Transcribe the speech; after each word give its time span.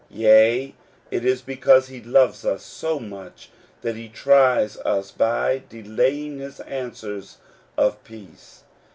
Yea, 0.09 0.73
it 1.11 1.23
is 1.23 1.43
because 1.43 1.89
he 1.89 2.01
loves 2.01 2.43
us 2.43 2.63
so 2.63 2.99
much 2.99 3.51
that 3.83 3.95
he 3.95 4.09
tries 4.09 4.75
us 4.77 5.11
by 5.11 5.61
delaying 5.69 6.39
his 6.39 6.59
answers 6.61 7.37
of 7.77 8.03
peace. 8.03 8.63